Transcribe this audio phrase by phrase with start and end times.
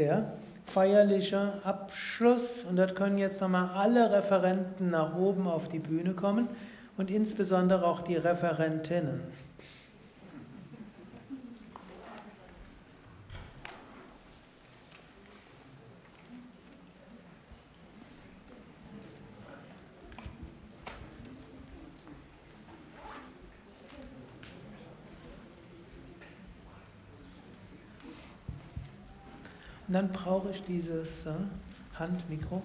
[0.00, 0.32] der
[0.64, 2.64] feierliche Abschluss.
[2.64, 6.48] Und dort können jetzt nochmal alle Referenten nach oben auf die Bühne kommen
[6.96, 9.20] und insbesondere auch die Referentinnen.
[29.90, 31.32] Und dann brauche ich dieses äh,
[31.98, 32.62] Handmikro.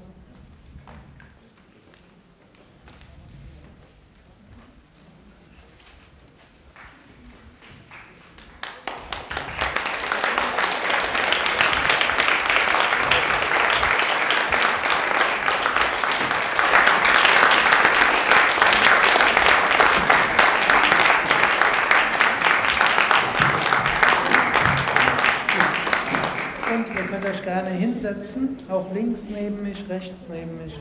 [28.26, 30.80] Hinsetzen, auch links neben mich, rechts neben mich.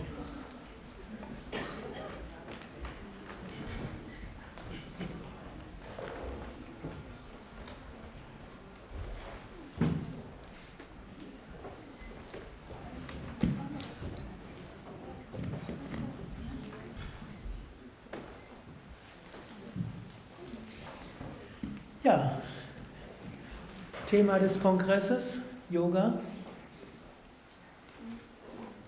[22.02, 22.42] Ja,
[24.06, 25.38] Thema des Kongresses,
[25.70, 26.18] Yoga.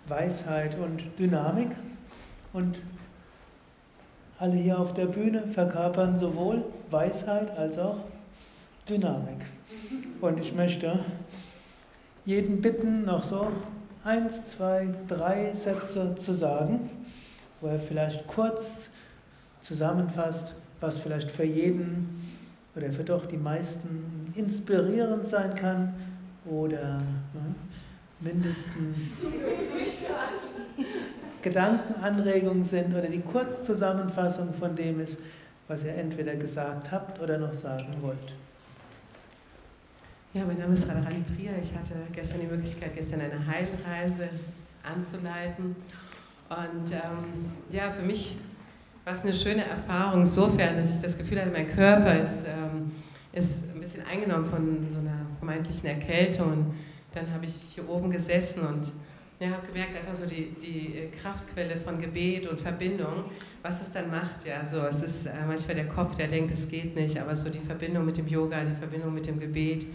[0.08, 1.68] Weisheit und Dynamik.
[2.52, 2.78] Und
[4.38, 7.98] alle hier auf der Bühne verkörpern sowohl Weisheit als auch
[8.88, 9.46] Dynamik.
[10.20, 11.00] Und ich möchte
[12.24, 13.50] jeden bitten, noch so
[14.04, 16.90] eins, zwei, drei Sätze zu sagen,
[17.60, 18.88] wo er vielleicht kurz
[19.60, 22.20] zusammenfasst, was vielleicht für jeden
[22.76, 25.94] oder für doch die meisten inspirierend sein kann
[26.44, 27.54] oder ne,
[28.20, 29.26] mindestens
[31.42, 35.18] Gedankenanregungen sind oder die Kurzzusammenfassung von dem ist,
[35.68, 38.34] was ihr entweder gesagt habt oder noch sagen wollt.
[40.32, 41.52] Ja, mein Name ist Radharani Priya.
[41.62, 44.28] Ich hatte gestern die Möglichkeit, gestern eine Heilreise
[44.82, 45.76] anzuleiten.
[46.48, 48.36] Und ähm, ja, für mich
[49.04, 52.90] war es eine schöne Erfahrung, insofern, dass ich das Gefühl hatte, mein Körper ist, ähm,
[53.32, 56.52] ist ein bisschen eingenommen von so einer vermeintlichen Erkältung.
[56.52, 56.74] Und
[57.16, 58.92] dann habe ich hier oben gesessen und
[59.40, 63.24] ja, habe gemerkt, einfach so die, die äh, Kraftquelle von Gebet und Verbindung,
[63.62, 64.46] was es dann macht.
[64.46, 67.50] Ja, so, es ist äh, manchmal der Kopf, der denkt, es geht nicht, aber so
[67.50, 69.86] die Verbindung mit dem Yoga, die Verbindung mit dem Gebet,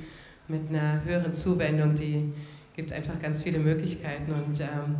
[0.47, 2.31] mit einer höheren Zuwendung, die
[2.75, 4.31] gibt einfach ganz viele Möglichkeiten.
[4.31, 4.97] Und ähm,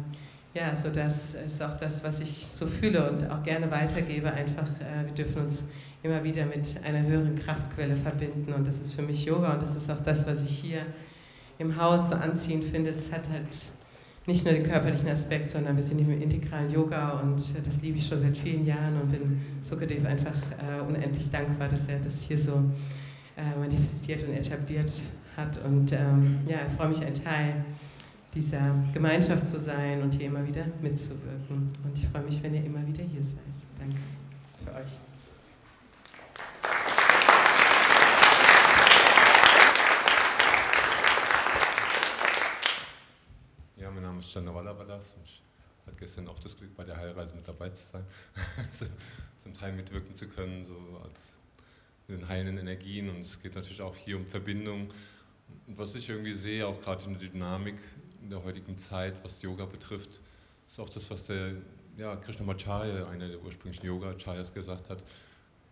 [0.53, 4.31] ja, so das ist auch das, was ich so fühle und auch gerne weitergebe.
[4.31, 5.65] Einfach, äh, wir dürfen uns
[6.01, 8.53] immer wieder mit einer höheren Kraftquelle verbinden.
[8.53, 10.81] Und das ist für mich Yoga und das ist auch das, was ich hier
[11.61, 12.89] im Haus so anziehend finde.
[12.89, 13.55] Es hat halt
[14.27, 18.07] nicht nur den körperlichen Aspekt, sondern wir sind im integralen Yoga und das liebe ich
[18.07, 22.37] schon seit vielen Jahren und bin Sukadev einfach äh, unendlich dankbar, dass er das hier
[22.37, 22.63] so
[23.37, 24.91] äh, manifestiert und etabliert
[25.37, 25.57] hat.
[25.65, 27.65] Und ähm, ja, ich freue mich, ein Teil
[28.33, 31.69] dieser Gemeinschaft zu sein und hier immer wieder mitzuwirken.
[31.83, 33.67] Und ich freue mich, wenn ihr immer wieder hier seid.
[33.79, 33.99] Danke
[34.63, 35.10] für euch.
[44.31, 45.41] Ist Chanawala Balas und ich
[45.85, 48.05] hatte gestern auch das Glück, bei der Heilreise mit dabei zu sein,
[48.71, 48.85] so,
[49.39, 51.33] zum Teil mitwirken zu können, so als
[52.07, 54.89] mit den heilenden Energien und es geht natürlich auch hier um Verbindung.
[55.67, 57.75] Und was ich irgendwie sehe, auch gerade in der Dynamik
[58.21, 60.21] in der heutigen Zeit, was Yoga betrifft,
[60.67, 61.53] ist auch das, was der
[61.97, 65.03] ja, Krishnamacharya, einer der ursprünglichen Yoga-Acharyas, gesagt hat,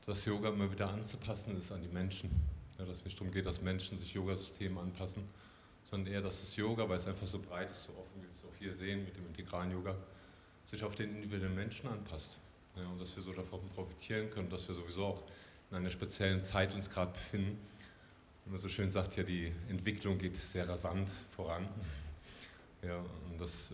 [0.05, 2.29] dass Yoga immer wieder anzupassen ist an die Menschen.
[2.77, 5.23] Ja, dass es nicht darum geht, dass Menschen sich Yogasystemen anpassen,
[5.89, 8.08] sondern eher, dass das Yoga, weil es einfach so breit ist, so offen,
[8.59, 9.95] hier sehen mit dem integralen Yoga,
[10.65, 12.39] sich auf den individuellen Menschen anpasst.
[12.75, 15.23] Ja, und dass wir so davon profitieren können, dass wir sowieso auch
[15.71, 17.57] in einer speziellen Zeit uns gerade befinden.
[18.45, 21.67] Wie man so schön sagt, ja, die Entwicklung geht sehr rasant voran.
[22.83, 22.97] Ja,
[23.29, 23.73] und dass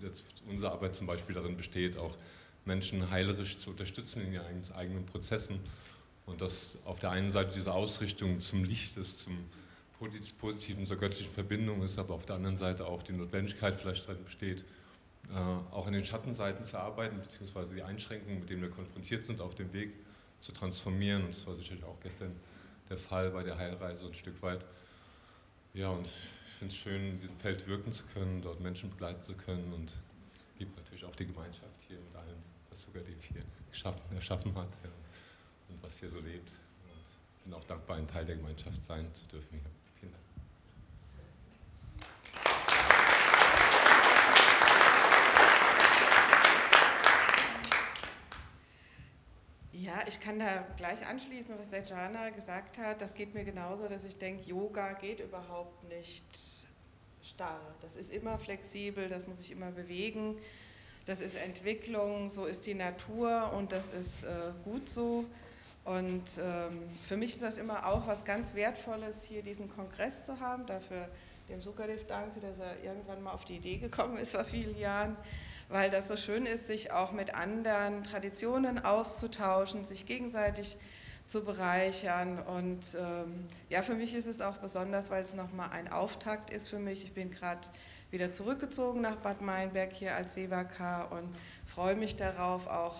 [0.00, 2.16] jetzt unsere Arbeit zum Beispiel darin besteht, auch
[2.64, 5.58] Menschen heilerisch zu unterstützen in ihren eigenen Prozessen.
[6.26, 9.38] Und dass auf der einen Seite diese Ausrichtung zum Licht ist, zum
[10.38, 14.24] positiven zur göttlichen Verbindung ist, aber auf der anderen Seite auch die Notwendigkeit vielleicht darin
[14.24, 14.64] besteht,
[15.30, 19.40] äh, auch an den Schattenseiten zu arbeiten, beziehungsweise die Einschränkungen, mit denen wir konfrontiert sind,
[19.40, 19.92] auf dem Weg
[20.40, 21.24] zu transformieren.
[21.24, 22.34] Und das war sicherlich auch gestern
[22.88, 24.64] der Fall bei der Heilreise ein Stück weit.
[25.74, 29.22] Ja, und ich finde es schön, in diesem Feld wirken zu können, dort Menschen begleiten
[29.22, 29.94] zu können und
[30.58, 32.38] gibt natürlich auch die Gemeinschaft hier mit allem,
[32.70, 34.90] was sogar die hier geschaffen, erschaffen hat ja,
[35.68, 36.52] und was hier so lebt.
[36.52, 39.70] Und bin auch dankbar, ein Teil der Gemeinschaft sein zu dürfen hier.
[40.00, 40.24] Vielen Dank.
[50.20, 53.00] Kann da gleich anschließen, was der Jana gesagt hat.
[53.00, 56.24] Das geht mir genauso, dass ich denke, Yoga geht überhaupt nicht
[57.22, 57.60] starr.
[57.82, 60.38] Das ist immer flexibel, das muss ich immer bewegen.
[61.06, 64.28] Das ist Entwicklung, so ist die Natur und das ist äh,
[64.64, 65.24] gut so.
[65.84, 70.38] Und ähm, für mich ist das immer auch was ganz Wertvolles, hier diesen Kongress zu
[70.38, 70.66] haben.
[70.66, 71.08] Dafür
[71.48, 75.16] dem Sukadev danke, dass er irgendwann mal auf die Idee gekommen ist vor vielen Jahren,
[75.68, 80.76] weil das so schön ist, sich auch mit anderen Traditionen auszutauschen, sich gegenseitig
[81.26, 82.38] zu bereichern.
[82.38, 86.68] Und ähm, ja, für mich ist es auch besonders, weil es nochmal ein Auftakt ist
[86.68, 87.04] für mich.
[87.04, 87.66] Ich bin gerade
[88.10, 91.34] wieder zurückgezogen nach Bad Meinberg hier als Sevaka und
[91.66, 92.96] freue mich darauf, auch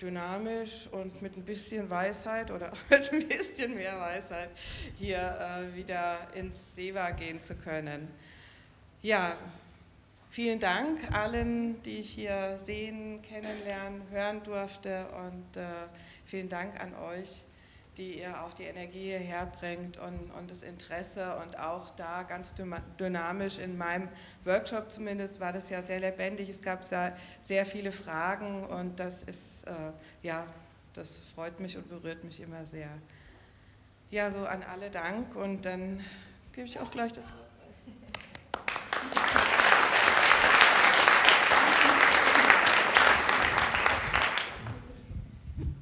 [0.00, 4.50] dynamisch und mit ein bisschen Weisheit oder mit ein bisschen mehr Weisheit
[4.98, 8.08] hier äh, wieder ins Seva gehen zu können.
[9.02, 9.36] Ja,
[10.30, 15.64] vielen Dank allen, die ich hier sehen, kennenlernen, hören durfte und äh,
[16.24, 17.42] vielen Dank an euch
[17.96, 22.54] die ihr auch die Energie hierher bringt und, und das Interesse und auch da ganz
[22.98, 24.08] dynamisch in meinem
[24.44, 26.48] Workshop zumindest war das ja sehr lebendig.
[26.48, 29.72] Es gab sehr, sehr viele Fragen und das ist, äh,
[30.22, 30.46] ja,
[30.94, 32.88] das freut mich und berührt mich immer sehr.
[34.10, 36.04] Ja, so an alle Dank und dann
[36.52, 37.50] gebe ich auch gleich das Wort.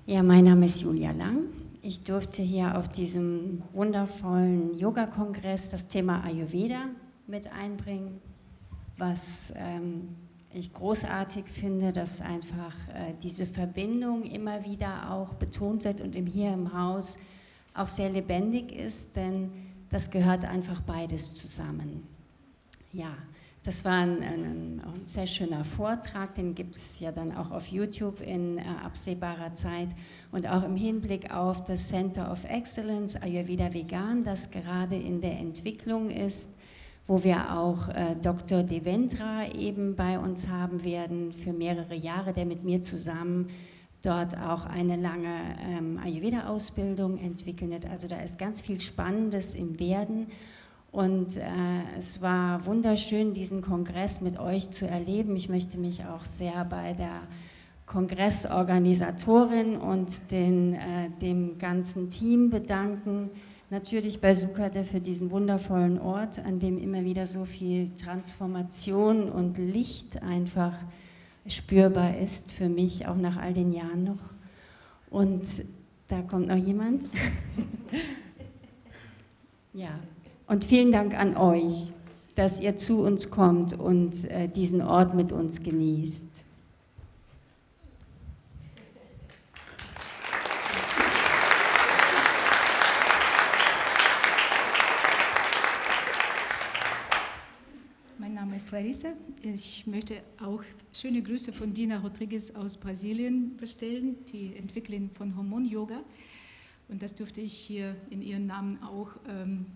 [0.07, 1.58] Ja, mein Name ist Julia Lang.
[1.81, 6.87] Ich durfte hier auf diesem wundervollen Yoga-Kongress das Thema Ayurveda
[7.29, 8.21] mit einbringen,
[8.97, 10.09] was ähm,
[10.53, 16.53] ich großartig finde, dass einfach äh, diese Verbindung immer wieder auch betont wird und hier
[16.53, 17.19] im Haus
[17.75, 19.53] auch sehr lebendig ist, denn
[19.91, 22.03] das gehört einfach beides zusammen.
[22.93, 23.17] Ja,
[23.69, 27.67] das war ein, ein, ein, sehr schöner Vortrag, den gibt es ja dann auch auf
[27.67, 29.89] YouTube in äh, absehbarer Zeit
[30.33, 35.39] und auch im Hinblick auf das Center of Excellence Ayurveda Vegan, das gerade in der
[35.39, 36.55] Entwicklung ist,
[37.07, 38.63] wo wir auch äh, Dr.
[38.63, 43.51] Devendra eben bei uns haben werden für mehrere Jahre, der mit mir zusammen
[44.01, 47.85] dort auch eine lange ähm, Ayurveda-Ausbildung entwickeln wird.
[47.85, 50.29] Also da ist ganz viel Spannendes im Werden.
[50.91, 51.43] Und äh,
[51.97, 55.37] es war wunderschön, diesen Kongress mit euch zu erleben.
[55.37, 57.21] Ich möchte mich auch sehr bei der
[57.87, 63.31] Kongressorganisatorin und den, äh, dem ganzen Team bedanken.
[63.71, 69.59] Natürlich bei Sukade für diesen wundervollen Ort, an dem immer wieder so viel Transformation und
[69.59, 70.75] Licht einfach
[71.47, 74.23] spürbar ist, für mich auch nach all den Jahren noch.
[75.11, 75.47] Und
[76.09, 77.05] da kommt noch jemand.
[79.75, 79.91] ja.
[80.49, 81.93] Und vielen Dank an euch,
[82.35, 86.47] dass ihr zu uns kommt und äh, diesen Ort mit uns genießt.
[98.19, 99.09] Mein Name ist Larissa.
[99.43, 100.63] Ich möchte auch
[100.95, 106.01] schöne Grüße von Dina Rodriguez aus Brasilien bestellen, die Entwicklerin von Hormon Yoga.
[106.89, 109.67] Und das dürfte ich hier in ihrem Namen auch ähm,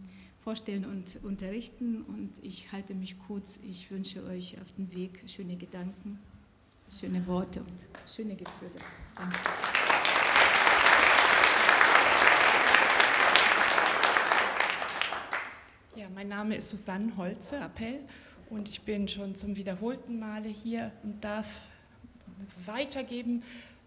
[0.42, 2.02] vorstellen und unterrichten.
[2.02, 3.58] Und ich halte mich kurz.
[3.68, 6.18] Ich wünsche euch auf dem Weg schöne Gedanken,
[6.90, 8.72] schöne Worte und schöne Gefühle.
[9.16, 9.38] Danke.
[15.94, 18.00] Ja, mein Name ist Susanne Holze, Appell,
[18.50, 21.68] und ich bin schon zum wiederholten Male hier und darf
[22.66, 23.42] weitergeben,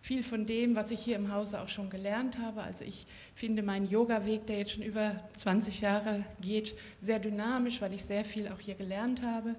[0.06, 2.62] viel von dem, was ich hier im Hause auch schon gelernt habe.
[2.62, 7.92] Also ich finde meinen Yoga-Weg, der jetzt schon über 20 Jahre geht, sehr dynamisch, weil
[7.92, 9.56] ich sehr viel auch hier gelernt habe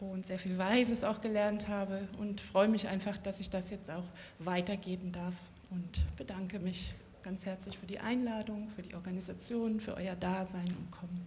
[0.00, 3.88] und sehr viel Weises auch gelernt habe und freue mich einfach, dass ich das jetzt
[3.88, 4.02] auch
[4.40, 5.34] weitergeben darf
[5.70, 6.92] und bedanke mich
[7.22, 11.24] ganz herzlich für die Einladung, für die Organisation, für euer Dasein und Kommen.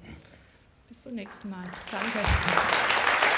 [0.90, 1.70] Bis zum nächsten Mal.
[1.90, 3.31] Danke.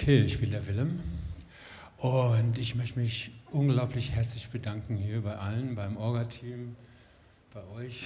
[0.00, 1.00] Okay, ich bin der Willem
[1.96, 6.76] und ich möchte mich unglaublich herzlich bedanken hier bei allen, beim Orga-Team,
[7.52, 8.04] bei euch,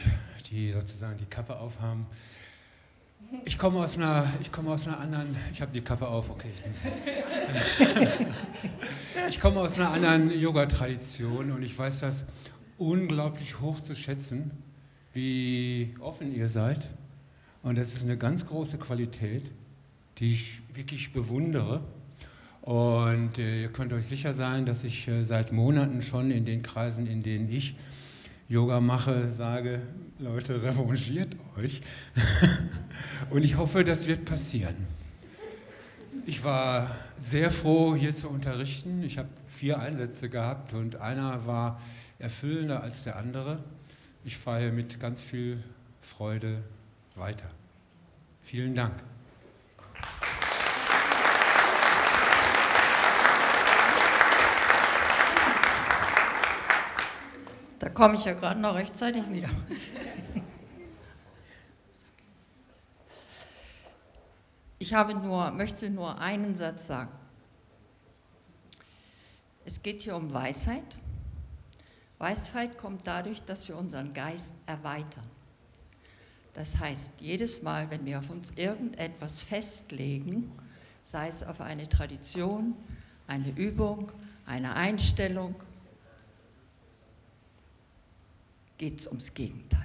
[0.50, 2.06] die sozusagen die Kappe aufhaben.
[3.44, 6.50] Ich komme aus einer, ich komme aus einer anderen, ich habe die Kappe auf, okay.
[9.28, 12.24] Ich komme aus einer anderen Yoga-Tradition und ich weiß das
[12.78, 14.50] unglaublich hoch zu schätzen,
[15.12, 16.88] wie offen ihr seid.
[17.62, 19.50] Und das ist eine ganz große Qualität
[20.18, 21.82] die ich wirklich bewundere.
[22.62, 26.62] Und äh, ihr könnt euch sicher sein, dass ich äh, seit Monaten schon in den
[26.62, 27.76] Kreisen, in denen ich
[28.48, 29.80] Yoga mache, sage,
[30.18, 31.82] Leute, revanchiert euch.
[33.30, 34.76] Und ich hoffe, das wird passieren.
[36.24, 39.02] Ich war sehr froh, hier zu unterrichten.
[39.02, 41.80] Ich habe vier Einsätze gehabt und einer war
[42.20, 43.58] erfüllender als der andere.
[44.24, 45.60] Ich fahre mit ganz viel
[46.00, 46.62] Freude
[47.16, 47.50] weiter.
[48.42, 48.94] Vielen Dank.
[57.82, 59.48] Da komme ich ja gerade noch rechtzeitig wieder.
[64.78, 67.10] Ich habe nur, möchte nur einen Satz sagen.
[69.64, 70.96] Es geht hier um Weisheit.
[72.18, 75.28] Weisheit kommt dadurch, dass wir unseren Geist erweitern.
[76.54, 80.52] Das heißt, jedes Mal, wenn wir auf uns irgendetwas festlegen,
[81.02, 82.76] sei es auf eine Tradition,
[83.26, 84.12] eine Übung,
[84.46, 85.56] eine Einstellung,
[88.81, 89.81] geht es ums Gegenteil.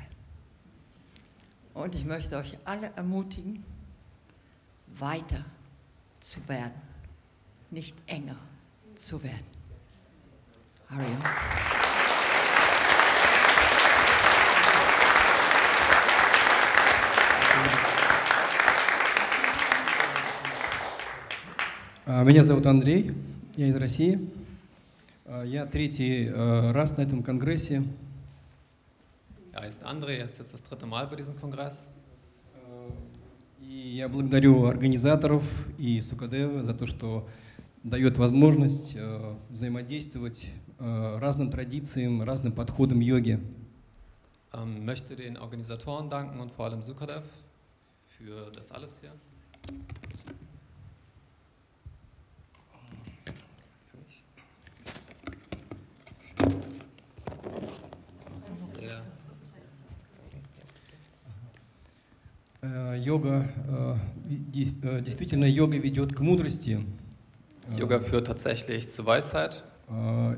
[1.75, 3.65] Und ich möchte euch alle ermutigen,
[4.99, 5.45] weiter
[6.21, 6.81] zu werden,
[7.71, 8.37] nicht enger
[8.95, 9.47] zu werden.
[10.91, 11.17] Ariel.
[22.25, 23.15] Меня зовут Андрей,
[23.57, 24.19] я из России.
[25.45, 27.83] Я третий раз на этом конгрессе.
[29.58, 31.92] Er heißt André, er ist jetzt das dritte Mal bei diesem Kongress.
[33.60, 35.44] И я благодарю организаторов
[35.80, 37.28] и Сукадева за то, что
[37.84, 38.96] дает возможность
[39.50, 43.40] взаимодействовать разным традициям, разным подходам йоги.
[44.54, 47.24] Ähm, möchte den Organisatoren danken und vor allem Sukadev
[48.16, 49.12] für das alles hier.
[62.98, 63.50] Йога,
[64.54, 66.86] действительно, йога ведет к мудрости.
[67.78, 69.64] Yoga führt tatsächlich zu Weisheit.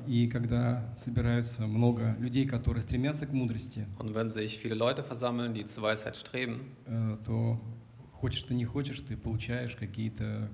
[0.08, 5.54] И когда собираются много людей, которые стремятся к мудрости, Und wenn sich viele Leute versammeln,
[5.54, 6.76] die zu Weisheit streben,
[7.26, 7.60] то
[8.14, 10.50] хочешь ты не хочешь, ты получаешь какие-то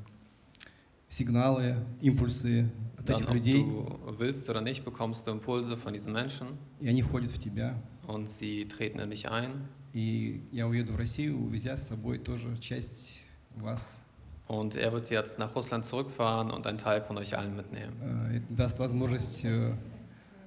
[1.10, 6.13] сигналы, импульсы от dann этих людей, du willst oder nicht, bekommst du Impulse von diesen
[6.13, 6.48] Menschen
[6.79, 7.75] и они входят в тебя.
[8.08, 9.67] und sie treten in dich ein.
[9.95, 13.23] И я уеду в Россию, увезя с собой тоже часть
[13.55, 13.97] вас.
[14.45, 17.95] Und er wird jetzt nach Russland zurückfahren und einen Teil von euch allen mitnehmen.
[18.01, 19.73] Э, Это даст возможность э,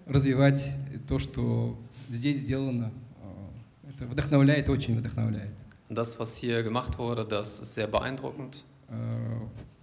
[0.07, 0.71] развивать
[1.09, 1.78] то, что
[2.11, 2.93] здесь сделано.
[3.23, 5.50] Э, Это вдохновляет, очень вдохновляет.
[5.88, 8.62] Das, was hier gemacht wurde, das ist sehr beeindruckend.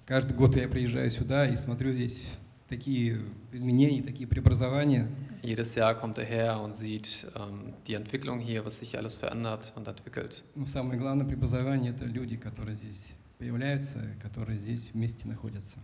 [0.06, 2.38] Каждый год я приезжаю сюда и смотрю здесь
[2.75, 3.21] такие
[3.53, 5.09] изменения, такие преобразования.
[5.43, 9.73] Jedes Jahr kommt er her und sieht ähm, die Entwicklung hier, was sich alles verändert
[9.77, 10.45] und entwickelt.
[10.55, 15.79] Но самое главное преобразование – это люди, которые здесь появляются, которые здесь вместе находятся.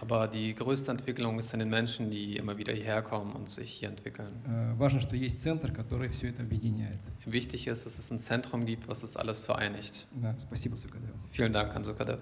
[0.00, 3.70] Aber die größte Entwicklung ist in den Menschen, die immer wieder hierher kommen und sich
[3.70, 4.32] hier entwickeln.
[4.46, 7.00] Э, Важно, что есть центр, который все это объединяет.
[7.26, 10.06] Wichtig ist, dass es ein Zentrum gibt, was das alles vereinigt.
[10.12, 11.10] Да, спасибо, Сукадев.
[11.30, 12.20] Vielen Dank an Sukadev.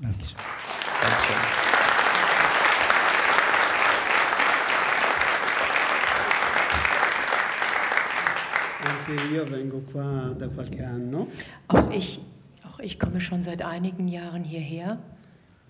[0.00, 0.36] Dankeschön.
[1.00, 1.79] Dankeschön.
[11.67, 12.19] Auch ich,
[12.67, 14.99] auch ich komme schon seit einigen Jahren hierher.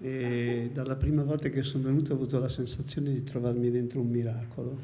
[0.01, 4.09] e dalla prima volta che sono venuto ho avuto la sensazione di trovarmi dentro un
[4.09, 4.79] miracolo.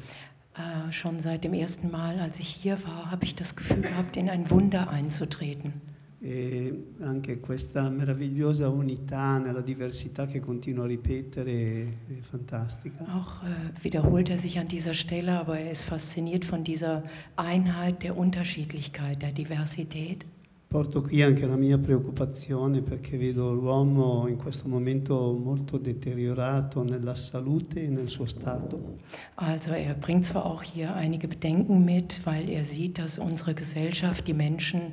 [0.54, 4.16] Äh, schon seit dem ersten Mal, als ich hier war, habe ich das Gefühl gehabt,
[4.16, 5.87] in ein Wunder einzutreten.
[6.20, 13.04] E anche questa meravigliosa unità nella diversità che continuo a ripetere è fantastica.
[13.06, 17.04] Auch äh, wiederholt er sich an dieser Stelle, aber er ist fasziniert von dieser
[17.36, 20.26] Einheit der Unterschiedlichkeit, der Diversität.
[20.68, 27.14] Porto qui anche la mia preoccupazione perché vedo l'uomo in questo momento molto deteriorato nella
[27.14, 28.98] salute e nel suo stato.
[29.36, 34.26] Also er bringt zwar auch hier einige Bedenken mit, weil er sieht, dass unsere Gesellschaft,
[34.26, 34.92] die Menschen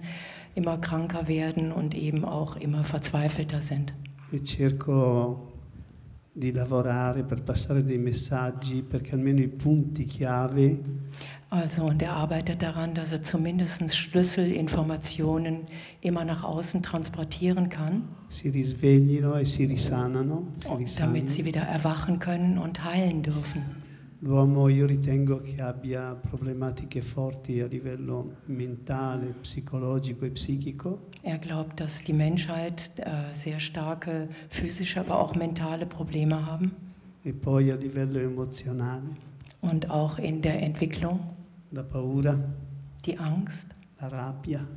[0.55, 3.93] immer kranker werden und eben auch immer verzweifelter sind.
[4.31, 5.51] e cerco
[6.33, 10.79] di lavorare per passare dei messaggi perché almeno i punti chiave
[11.49, 15.59] Also und er arbeitet daran, dass er zumindest Schlüsselinformationen
[16.01, 20.47] immer nach außen transportieren kann, si risveglino e si risanano,
[20.83, 23.61] si damit sie wieder erwachen können und heilen dürfen.
[24.25, 31.09] L'uomo io ritengo che abbia problematiche forti a livello mentale, psicologico e psichico.
[31.21, 36.71] Er glaubt, dass die Menschheit äh, sehr starke physische, aber auch mentale Probleme haben.
[37.21, 39.09] E poi a livello emozionale,
[39.61, 41.19] und auch in der Entwicklung.
[41.69, 42.39] La paura,
[43.05, 43.67] die Angst,
[44.01, 44.67] la rabbia,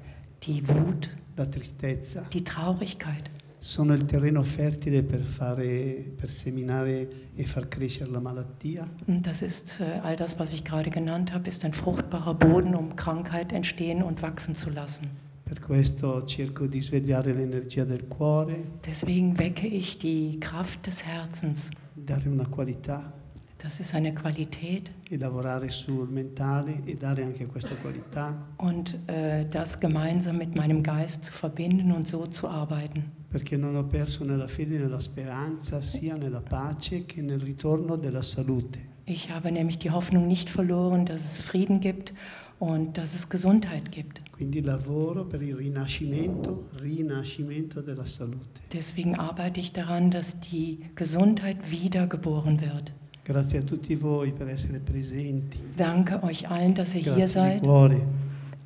[0.43, 2.27] die Wut, la tristezza.
[2.35, 3.31] die Traurigkeit.
[3.59, 8.89] Sono il terreno fertile per, fare, per seminare e far crescere la malattia.
[9.07, 12.95] Das ist äh, all das, was ich gerade genannt habe, ist ein fruchtbarer Boden, um
[12.97, 15.09] Krankheit entstehen und wachsen zu lassen.
[15.45, 21.71] Per questo cerco di svegliare l'energia del cuore, Deswegen wecke ich die Kraft des Herzens.
[21.95, 23.13] dare una qualità
[23.61, 29.47] Das ist eine Qualität e lavorare sul mentale e dare anche questa qualità und äh,
[29.51, 33.11] das gemeinsam mit meinem Geist zu verbinden und so zu arbeiten.
[33.29, 38.23] Perché non ho perso nella fede nella speranza sia nella pace che nel ritorno della
[38.23, 38.97] salute.
[39.05, 42.13] Ich habe nämlich die Hoffnung nicht verloren, dass es Frieden gibt
[42.59, 44.23] und dass es Gesundheit gibt.
[44.33, 48.61] Quindi lavoro per il rinascimento, rinascimento della salute.
[48.73, 52.93] Deswegen arbeite ich daran, dass die Gesundheit wiedergeboren wird.
[53.25, 55.59] Grazie a tutti voi per essere presenti.
[55.77, 58.03] Danke euch allen, dass ihr hier Grazie di seid.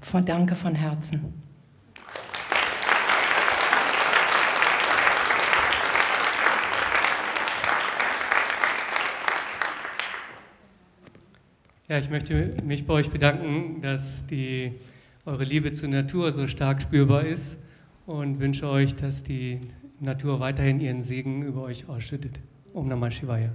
[0.00, 1.41] Von, danke von Herzen.
[11.92, 14.72] Ja, ich möchte mich bei euch bedanken, dass die,
[15.26, 17.58] eure Liebe zur Natur so stark spürbar ist
[18.06, 19.60] und wünsche euch, dass die
[20.00, 22.40] Natur weiterhin ihren Segen über euch ausschüttet.
[22.72, 23.50] Om Namah Shivaya.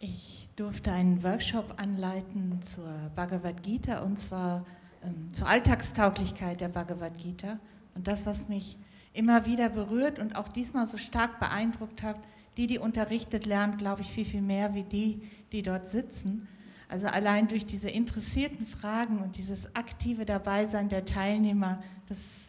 [0.00, 4.66] Ich durfte einen Workshop anleiten zur Bhagavad Gita und zwar
[5.04, 7.60] ähm, zur Alltagstauglichkeit der Bhagavad Gita.
[7.94, 8.76] Und das, was mich
[9.12, 12.16] immer wieder berührt und auch diesmal so stark beeindruckt hat,
[12.56, 16.48] die, die unterrichtet, lernt, glaube ich, viel, viel mehr wie die, die dort sitzen.
[16.88, 22.48] Also allein durch diese interessierten Fragen und dieses aktive Dabeisein der Teilnehmer, das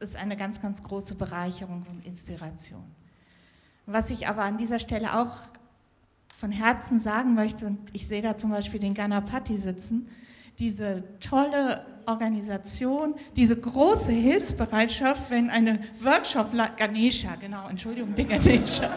[0.00, 2.84] ist eine ganz, ganz große Bereicherung und Inspiration.
[3.86, 5.36] Was ich aber an dieser Stelle auch
[6.36, 10.08] von Herzen sagen möchte, und ich sehe da zum Beispiel den Ganapati sitzen,
[10.58, 18.90] diese tolle Organisation, diese große Hilfsbereitschaft, wenn eine Workshop, Ganesha, genau, Entschuldigung, der Ganesha,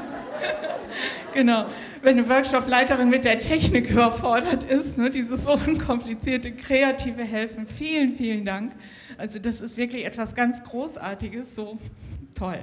[1.33, 1.65] genau,
[2.01, 8.45] wenn eine Workshopleiterin mit der Technik überfordert ist, ne, dieses unkomplizierte, kreative Helfen, vielen, vielen
[8.45, 8.73] Dank.
[9.17, 11.77] Also das ist wirklich etwas ganz Großartiges, so
[12.33, 12.59] toll.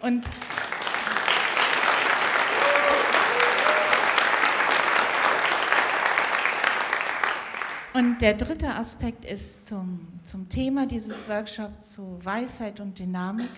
[0.00, 0.24] Und
[7.94, 13.50] Und der dritte Aspekt ist zum, zum Thema dieses Workshops zu Weisheit und Dynamik.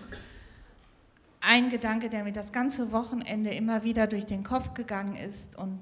[1.40, 5.80] Ein Gedanke, der mir das ganze Wochenende immer wieder durch den Kopf gegangen ist und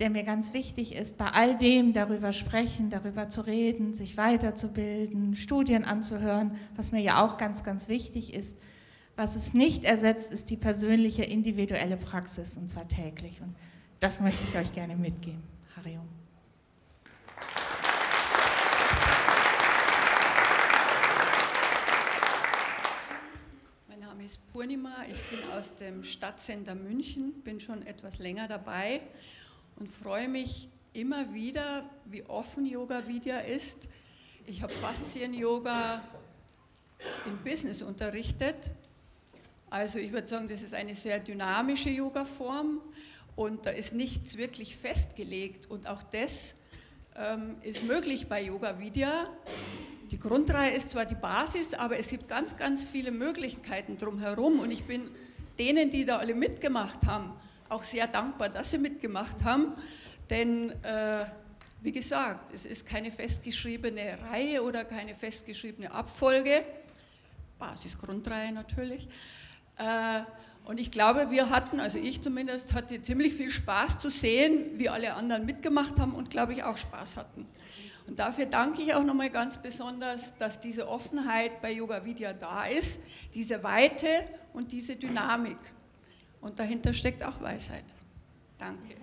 [0.00, 5.36] der mir ganz wichtig ist, bei all dem darüber sprechen, darüber zu reden, sich weiterzubilden,
[5.36, 8.58] Studien anzuhören, was mir ja auch ganz, ganz wichtig ist.
[9.14, 13.40] Was es nicht ersetzt, ist die persönliche, individuelle Praxis und zwar täglich.
[13.40, 13.54] Und
[14.00, 15.42] das möchte ich euch gerne mitgeben.
[15.76, 16.08] Harium.
[23.88, 24.00] Mein
[24.68, 29.00] Purnima, ich bin aus dem Stadtcenter München, bin schon etwas länger dabei
[29.76, 33.88] und freue mich immer wieder, wie offen Yoga Vidya ist.
[34.46, 36.02] Ich habe Faszien-Yoga
[37.24, 38.72] im Business unterrichtet.
[39.70, 42.82] Also ich würde sagen, das ist eine sehr dynamische Yoga-Form
[43.36, 45.70] und da ist nichts wirklich festgelegt.
[45.70, 46.54] Und auch das
[47.16, 49.30] ähm, ist möglich bei Yoga Vidya.
[50.10, 54.60] Die Grundreihe ist zwar die Basis, aber es gibt ganz, ganz viele Möglichkeiten drumherum.
[54.60, 55.10] Und ich bin
[55.58, 57.32] denen, die da alle mitgemacht haben,
[57.68, 59.74] auch sehr dankbar, dass sie mitgemacht haben.
[60.30, 61.26] Denn, äh,
[61.82, 66.64] wie gesagt, es ist keine festgeschriebene Reihe oder keine festgeschriebene Abfolge.
[67.58, 69.08] Basis, Grundreihe natürlich.
[69.76, 70.22] Äh,
[70.64, 74.88] und ich glaube, wir hatten, also ich zumindest, hatte ziemlich viel Spaß zu sehen, wie
[74.88, 77.46] alle anderen mitgemacht haben und, glaube ich, auch Spaß hatten.
[78.08, 82.64] Und dafür danke ich auch nochmal ganz besonders, dass diese Offenheit bei Yoga Vidya da
[82.64, 83.00] ist,
[83.34, 84.08] diese Weite
[84.54, 85.58] und diese Dynamik.
[86.40, 87.84] Und dahinter steckt auch Weisheit.
[88.56, 88.94] Danke.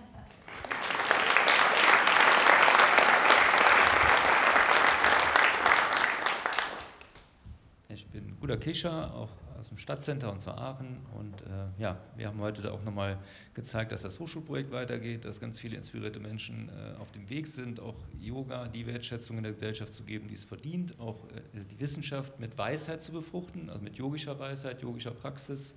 [7.88, 10.98] Ich bin Guda Kesha, auch aus dem Stadtcenter und zwar Aachen.
[11.18, 13.18] Und äh, ja, wir haben heute auch nochmal
[13.54, 17.80] gezeigt, dass das Hochschulprojekt weitergeht, dass ganz viele inspirierte Menschen äh, auf dem Weg sind,
[17.80, 21.80] auch Yoga die Wertschätzung in der Gesellschaft zu geben, die es verdient, auch äh, die
[21.80, 25.74] Wissenschaft mit Weisheit zu befruchten, also mit yogischer Weisheit, yogischer Praxis.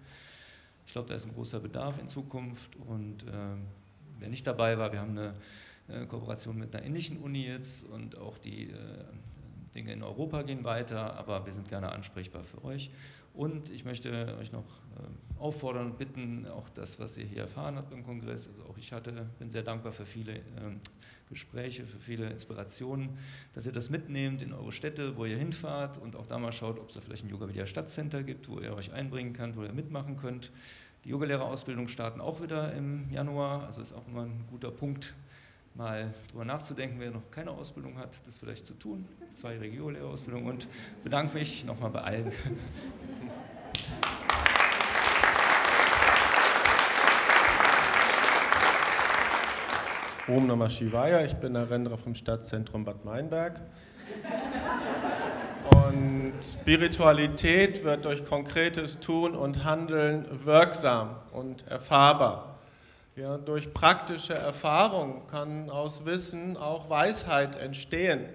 [0.85, 2.75] Ich glaube, da ist ein großer Bedarf in Zukunft.
[2.75, 3.67] Und ähm,
[4.19, 5.35] wer nicht dabei war, wir haben eine
[5.87, 8.75] äh, Kooperation mit einer ähnlichen Uni jetzt und auch die äh,
[9.75, 12.91] Dinge in Europa gehen weiter, aber wir sind gerne ansprechbar für euch.
[13.33, 17.75] Und ich möchte euch noch äh, auffordern und bitten, auch das, was ihr hier erfahren
[17.77, 20.81] habt im Kongress, also auch ich hatte, bin sehr dankbar für viele ähm,
[21.29, 23.17] Gespräche, für viele Inspirationen,
[23.53, 26.79] dass ihr das mitnehmt in eure Städte, wo ihr hinfahrt und auch da mal schaut,
[26.79, 29.63] ob es da vielleicht ein Yoga Vidya Stadtcenter gibt, wo ihr euch einbringen könnt, wo
[29.63, 30.51] ihr mitmachen könnt.
[31.05, 35.13] Die Yogalehrerausbildung starten auch wieder im Januar, also ist auch immer ein guter Punkt,
[35.75, 39.07] mal drüber nachzudenken, wer noch keine Ausbildung hat, das vielleicht zu tun.
[39.31, 40.67] Zwei Regiolehrerausbildung und
[41.03, 42.31] bedanke mich nochmal bei allen.
[50.27, 53.59] Om Namah Shivaya, ich bin Narendra vom Stadtzentrum Bad Meinberg.
[55.71, 62.58] Und Spiritualität wird durch konkretes Tun und Handeln wirksam und erfahrbar.
[63.19, 68.29] Ja, durch praktische Erfahrung kann aus Wissen auch Weisheit entstehen.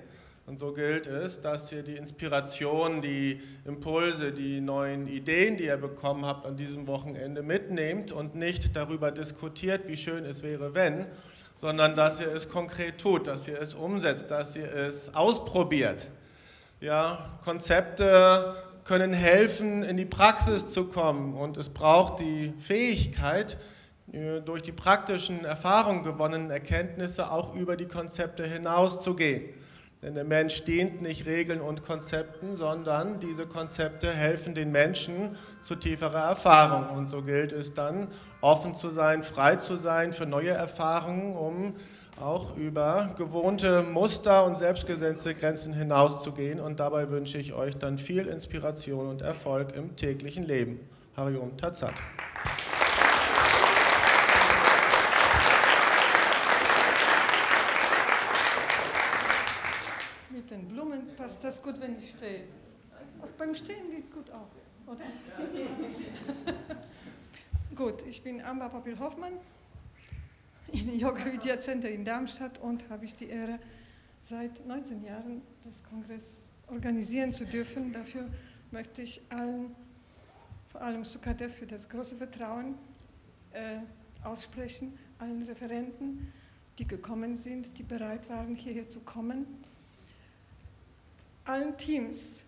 [0.47, 5.79] Und so gilt es, dass ihr die Inspiration, die Impulse, die neuen Ideen, die ihr
[5.79, 11.07] bekommen habt an diesem Wochenende mitnehmt und nicht darüber diskutiert, wie schön es wäre, wenn,
[11.57, 16.11] sondern dass ihr es konkret tut, dass ihr es umsetzt, dass ihr es ausprobiert.
[16.83, 23.74] Ja, Konzepte können helfen, in die Praxis zu kommen und es braucht die Fähigkeit, äh,
[24.45, 29.51] durch die praktischen Erfahrungen gewonnenen Erkenntnisse auch über die Konzepte hinauszugehen.
[30.03, 35.77] Denn der Mensch dient nicht Regeln und Konzepten, sondern diese Konzepte helfen den Menschen zu
[35.77, 36.95] tieferer Erfahrung.
[36.97, 38.09] Und so gilt es dann,
[38.43, 41.75] offen zu sein, frei zu sein für neue Erfahrungen, um
[42.21, 46.61] auch über gewohnte Muster und selbstgesetzte Grenzen hinauszugehen.
[46.61, 50.81] Und dabei wünsche ich euch dann viel Inspiration und Erfolg im täglichen Leben.
[51.17, 51.95] Hariom Tatsat.
[60.31, 60.77] Mit den
[61.45, 62.45] Das gut, wenn ich stehe.
[63.21, 64.49] Auch beim Stehen geht gut auch,
[64.87, 65.05] oder?
[67.75, 69.35] gut, ich bin Amba Papil Hoffmann
[70.73, 73.59] im Yoga Vidya Center in Darmstadt und habe ich die Ehre,
[74.23, 77.93] seit 19 Jahren das Kongress organisieren zu dürfen.
[77.93, 78.27] Dafür
[78.71, 79.77] möchte ich allen,
[80.73, 82.75] vor allem Sukadev, für das große Vertrauen
[83.53, 83.81] äh,
[84.27, 86.33] aussprechen, allen Referenten,
[86.79, 89.45] die gekommen sind, die bereit waren, hierher zu kommen
[91.45, 92.43] allen Teams.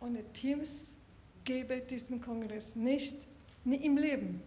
[0.00, 0.94] Ohne Teams
[1.44, 3.16] gäbe diesen Kongress nicht,
[3.64, 4.42] nie im Leben.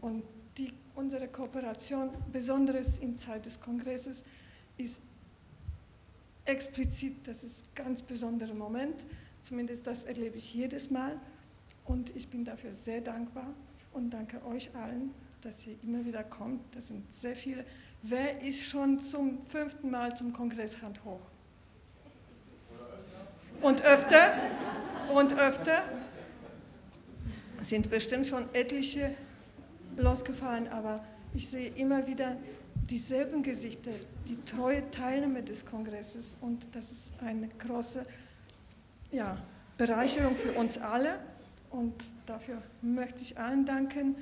[0.00, 0.22] Und
[0.56, 4.24] die, unsere Kooperation, besonders in Zeit des Kongresses,
[4.76, 5.02] ist
[6.44, 9.04] explizit, das ist ein ganz besonderer Moment.
[9.42, 11.20] Zumindest das erlebe ich jedes Mal.
[11.84, 13.54] Und ich bin dafür sehr dankbar
[13.92, 16.60] und danke euch allen, dass ihr immer wieder kommt.
[16.74, 17.64] Das sind sehr viele.
[18.02, 21.30] Wer ist schon zum fünften Mal zum Kongress Hand hoch?
[23.60, 24.34] Und öfter,
[25.12, 25.82] und öfter
[27.62, 29.14] sind bestimmt schon etliche
[29.96, 32.36] losgefallen, aber ich sehe immer wieder
[32.88, 33.90] dieselben Gesichter,
[34.28, 36.36] die treue Teilnehmer des Kongresses.
[36.40, 38.04] Und das ist eine große
[39.10, 39.36] ja,
[39.76, 41.18] Bereicherung für uns alle.
[41.70, 41.94] Und
[42.26, 44.16] dafür möchte ich allen danken.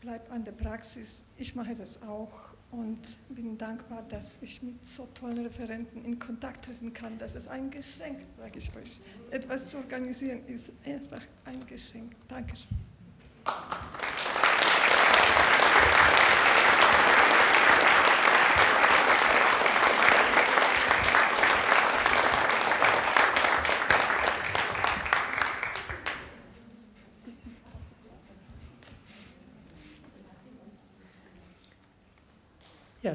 [0.00, 5.08] Bleibt an der Praxis, ich mache das auch und bin dankbar, dass ich mit so
[5.14, 7.16] tollen Referenten in Kontakt treten kann.
[7.18, 9.00] Das ist ein Geschenk, sage ich euch.
[9.30, 12.12] Etwas zu organisieren ist einfach ein Geschenk.
[12.28, 12.68] Dankeschön.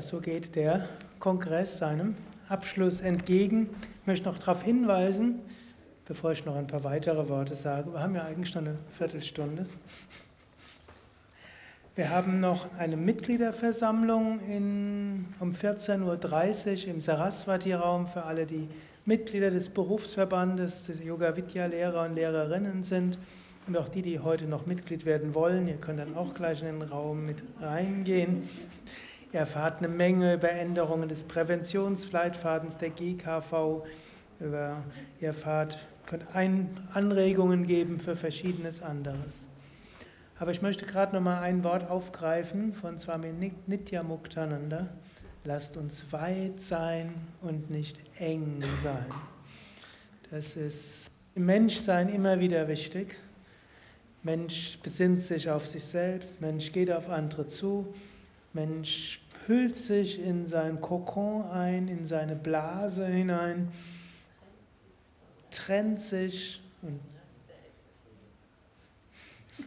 [0.02, 0.88] So geht der
[1.20, 2.16] Kongress seinem
[2.48, 3.70] Abschluss entgegen.
[4.02, 5.40] Ich möchte noch darauf hinweisen,
[6.06, 9.66] bevor ich noch ein paar weitere Worte sage, wir haben ja eigentlich schon eine Viertelstunde.
[11.96, 18.70] Wir haben noch eine Mitgliederversammlung in, um 14.30 Uhr im Saraswati-Raum für alle, die
[19.06, 23.18] Mitglieder des Berufsverbandes, des Yoga Vidya-Lehrer und Lehrerinnen sind
[23.68, 25.68] und auch die, die heute noch Mitglied werden wollen.
[25.68, 28.48] Ihr könnt dann auch gleich in den Raum mit reingehen.
[29.32, 33.84] Ihr erfahrt eine Menge über Änderungen des Präventionsleitfadens der GKV.
[34.40, 34.84] Über,
[35.22, 39.48] ihr erfahrt, könnt ein, Anregungen geben für verschiedenes anderes.
[40.40, 44.88] Aber ich möchte gerade noch mal ein Wort aufgreifen von Swami Nityananda.
[45.44, 49.06] Lasst uns weit sein und nicht eng sein.
[50.32, 53.16] Das ist im Menschsein immer wieder wichtig.
[54.24, 57.94] Mensch besinnt sich auf sich selbst, Mensch geht auf andere zu,
[58.54, 63.70] Mensch hüllt sich in sein Kokon ein, in seine Blase hinein,
[65.52, 66.62] trennt sich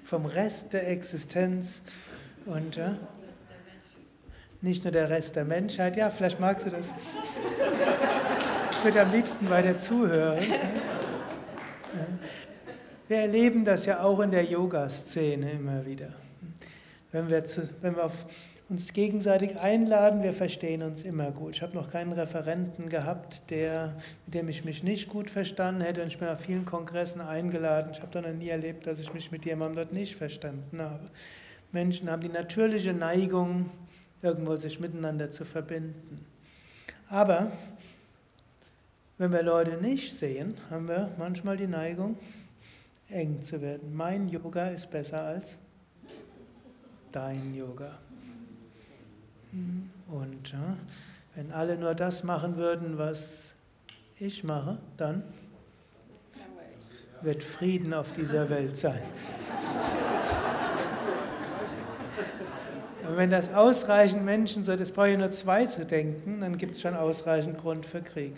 [0.04, 1.82] vom Rest der Existenz
[2.46, 2.96] und ja,
[4.60, 5.96] nicht nur der Rest der Menschheit.
[5.96, 6.92] Ja, vielleicht magst du das.
[8.70, 10.38] Ich würde am liebsten weiter zuhören.
[13.08, 16.10] Wir erleben das ja auch in der Yoga-Szene immer wieder.
[17.10, 18.14] Wenn wir, zu, wenn wir auf
[18.72, 21.56] uns gegenseitig einladen, wir verstehen uns immer gut.
[21.56, 26.00] Ich habe noch keinen Referenten gehabt, der, mit dem ich mich nicht gut verstanden hätte.
[26.00, 27.90] Und ich bin auf vielen Kongressen eingeladen.
[27.92, 31.10] Ich habe doch noch nie erlebt, dass ich mich mit jemandem dort nicht verstanden habe.
[31.70, 33.68] Menschen haben die natürliche Neigung,
[34.22, 36.24] irgendwo sich miteinander zu verbinden.
[37.10, 37.52] Aber
[39.18, 42.16] wenn wir Leute nicht sehen, haben wir manchmal die Neigung,
[43.10, 43.94] eng zu werden.
[43.94, 45.58] Mein Yoga ist besser als
[47.10, 47.98] dein Yoga.
[49.52, 50.76] Und ja,
[51.34, 53.54] wenn alle nur das machen würden, was
[54.18, 55.22] ich mache, dann
[57.20, 59.02] wird Frieden auf dieser Welt sein.
[63.08, 66.72] Und wenn das ausreichend Menschen so, das brauche ich nur zwei zu denken, dann gibt
[66.72, 68.34] es schon ausreichend Grund für Krieg.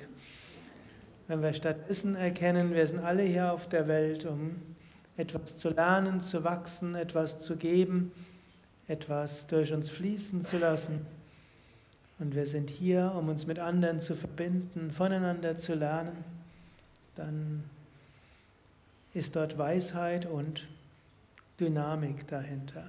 [1.28, 4.56] Wenn wir stattdessen erkennen, wir sind alle hier auf der Welt, um
[5.16, 8.12] etwas zu lernen, zu wachsen, etwas zu geben,
[8.88, 11.06] etwas durch uns fließen zu lassen.
[12.18, 16.24] Und wir sind hier, um uns mit anderen zu verbinden, voneinander zu lernen.
[17.16, 17.64] Dann
[19.14, 20.66] ist dort Weisheit und
[21.58, 22.84] Dynamik dahinter.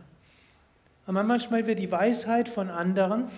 [1.06, 3.30] Aber manchmal wird die Weisheit von anderen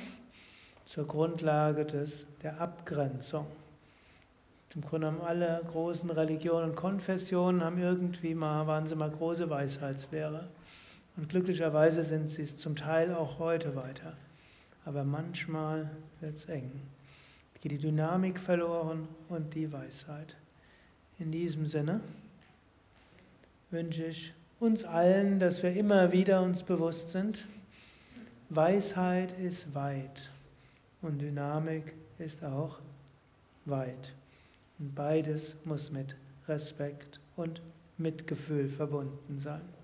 [0.85, 3.45] zur Grundlage des, der Abgrenzung.
[4.77, 9.49] Im Grunde haben alle großen Religionen und Konfessionen haben irgendwie mal, waren sie mal große
[9.49, 10.43] Weisheitslehrer.
[11.17, 14.15] Und glücklicherweise sind sie es zum Teil auch heute weiter.
[14.85, 15.89] Aber manchmal
[16.21, 16.71] wird es eng.
[17.59, 20.37] Geht die Dynamik verloren und die Weisheit.
[21.17, 22.01] In diesem Sinne
[23.71, 27.47] wünsche ich uns allen, dass wir immer wieder uns bewusst sind,
[28.49, 30.29] Weisheit ist weit
[31.01, 32.79] und Dynamik ist auch
[33.65, 34.13] weit.
[34.79, 36.15] Und beides muss mit
[36.47, 37.61] Respekt und
[37.97, 39.76] Mitgefühl verbunden sein.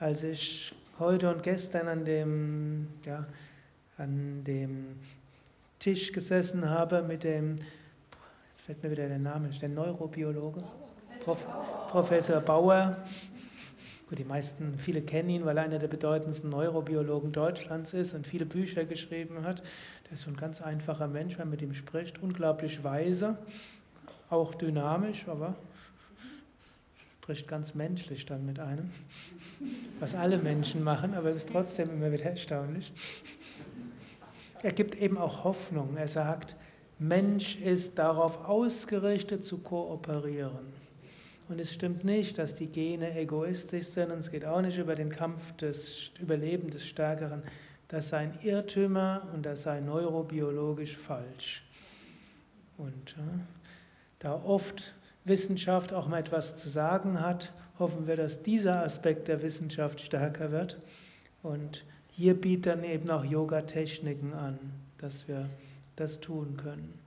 [0.00, 3.26] Als ich heute und gestern an dem, ja,
[3.96, 4.94] an dem
[5.80, 7.58] Tisch gesessen habe mit dem,
[8.50, 10.60] jetzt fällt mir wieder der Name, der Neurobiologe,
[11.24, 11.44] Prof,
[11.90, 12.96] Professor Bauer.
[14.08, 18.24] Gut, die meisten, viele kennen ihn, weil er einer der bedeutendsten Neurobiologen Deutschlands ist und
[18.24, 19.64] viele Bücher geschrieben hat.
[20.06, 23.36] Der ist so ein ganz einfacher Mensch, wenn man mit ihm spricht, unglaublich weise,
[24.30, 25.56] auch dynamisch, aber
[27.28, 28.88] spricht ganz menschlich dann mit einem,
[30.00, 32.90] was alle Menschen machen, aber es ist trotzdem immer wieder erstaunlich.
[34.62, 35.98] Er gibt eben auch Hoffnung.
[35.98, 36.56] Er sagt,
[36.98, 40.72] Mensch ist darauf ausgerichtet zu kooperieren.
[41.50, 44.94] Und es stimmt nicht, dass die Gene egoistisch sind und es geht auch nicht über
[44.94, 47.42] den Kampf des Überlebens des Stärkeren.
[47.88, 51.62] Das sei ein Irrtümer und das sei neurobiologisch falsch.
[52.78, 53.24] Und ja,
[54.18, 54.94] da oft
[55.28, 60.50] Wissenschaft auch mal etwas zu sagen hat, hoffen wir, dass dieser Aspekt der Wissenschaft stärker
[60.50, 60.78] wird.
[61.42, 64.58] Und hier bietet dann eben auch Yoga-Techniken an,
[64.98, 65.48] dass wir
[65.96, 66.98] das tun können.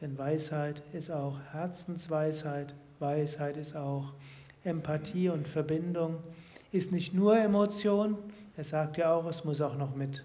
[0.00, 4.12] Denn Weisheit ist auch Herzensweisheit, Weisheit ist auch
[4.64, 6.18] Empathie und Verbindung,
[6.72, 8.18] ist nicht nur Emotion,
[8.56, 10.24] er sagt ja auch, es muss auch noch mit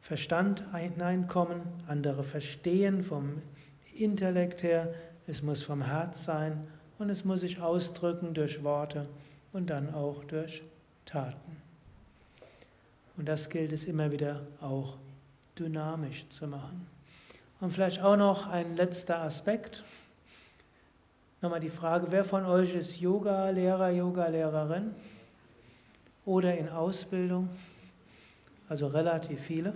[0.00, 3.42] Verstand hineinkommen, andere verstehen vom
[3.94, 4.94] Intellekt her,
[5.26, 6.62] es muss vom Herz sein
[6.98, 9.02] und es muss sich ausdrücken durch Worte
[9.52, 10.62] und dann auch durch
[11.04, 11.56] Taten.
[13.16, 14.96] Und das gilt es immer wieder auch
[15.58, 16.86] dynamisch zu machen.
[17.60, 19.82] Und vielleicht auch noch ein letzter Aspekt.
[21.40, 24.90] Nochmal die Frage, wer von euch ist Yoga-Lehrer, Yoga-Lehrerin
[26.26, 27.48] oder in Ausbildung?
[28.68, 29.72] Also relativ viele.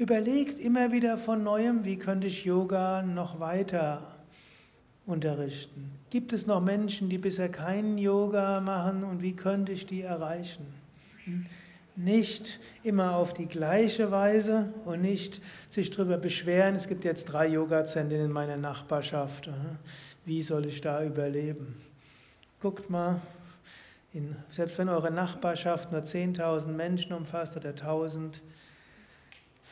[0.00, 4.16] Überlegt immer wieder von neuem, wie könnte ich Yoga noch weiter
[5.04, 5.92] unterrichten?
[6.08, 10.64] Gibt es noch Menschen, die bisher keinen Yoga machen und wie könnte ich die erreichen?
[11.96, 17.48] Nicht immer auf die gleiche Weise und nicht sich darüber beschweren, es gibt jetzt drei
[17.48, 19.50] Yoga-Zentren in meiner Nachbarschaft.
[20.24, 21.76] Wie soll ich da überleben?
[22.58, 23.20] Guckt mal,
[24.14, 28.40] in, selbst wenn eure Nachbarschaft nur 10.000 Menschen umfasst oder 1.000,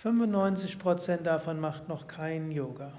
[0.03, 2.93] 95 Prozent davon macht noch keinen Yoga.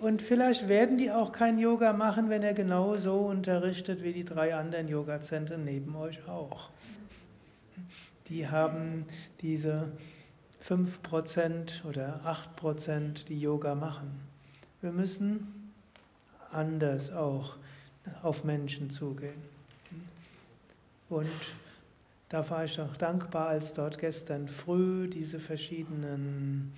[0.00, 4.24] Und vielleicht werden die auch kein Yoga machen, wenn er genau so unterrichtet wie die
[4.24, 6.70] drei anderen Yoga-Zentren neben euch auch.
[8.28, 9.04] Die haben
[9.42, 9.90] diese
[10.64, 14.20] 5% oder 8%, die Yoga machen.
[14.80, 15.72] Wir müssen
[16.52, 17.56] anders auch
[18.22, 19.42] auf Menschen zugehen.
[21.08, 21.28] Und
[22.30, 26.72] da war ich auch dankbar, als dort gestern früh diese verschiedenen